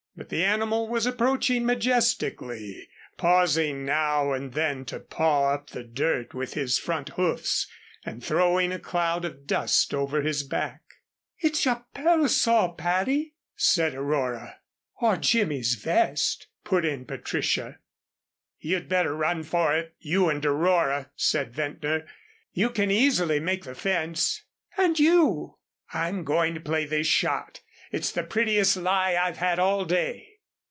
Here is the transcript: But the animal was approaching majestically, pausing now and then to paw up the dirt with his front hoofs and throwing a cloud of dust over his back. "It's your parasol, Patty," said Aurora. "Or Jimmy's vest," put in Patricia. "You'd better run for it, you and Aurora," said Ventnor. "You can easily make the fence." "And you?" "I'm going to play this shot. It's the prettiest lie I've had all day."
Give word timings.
But 0.13 0.27
the 0.27 0.43
animal 0.43 0.89
was 0.89 1.05
approaching 1.07 1.65
majestically, 1.65 2.89
pausing 3.17 3.85
now 3.85 4.33
and 4.33 4.51
then 4.53 4.85
to 4.85 4.99
paw 4.99 5.51
up 5.53 5.69
the 5.69 5.83
dirt 5.85 6.33
with 6.35 6.53
his 6.53 6.77
front 6.77 7.09
hoofs 7.15 7.65
and 8.05 8.23
throwing 8.23 8.71
a 8.73 8.77
cloud 8.77 9.23
of 9.23 9.47
dust 9.47 9.93
over 9.93 10.21
his 10.21 10.43
back. 10.43 10.81
"It's 11.39 11.65
your 11.65 11.85
parasol, 11.95 12.73
Patty," 12.75 13.35
said 13.55 13.95
Aurora. 13.95 14.59
"Or 14.99 15.15
Jimmy's 15.15 15.75
vest," 15.75 16.47
put 16.65 16.83
in 16.83 17.05
Patricia. 17.05 17.79
"You'd 18.59 18.89
better 18.89 19.15
run 19.15 19.43
for 19.43 19.75
it, 19.75 19.95
you 19.97 20.29
and 20.29 20.45
Aurora," 20.45 21.09
said 21.15 21.55
Ventnor. 21.55 22.05
"You 22.51 22.69
can 22.69 22.91
easily 22.91 23.39
make 23.39 23.63
the 23.63 23.73
fence." 23.75 24.43
"And 24.77 24.99
you?" 24.99 25.55
"I'm 25.93 26.23
going 26.25 26.53
to 26.53 26.59
play 26.59 26.85
this 26.85 27.07
shot. 27.07 27.61
It's 27.93 28.09
the 28.13 28.23
prettiest 28.23 28.77
lie 28.77 29.17
I've 29.17 29.35
had 29.35 29.59
all 29.59 29.83
day." 29.83 30.29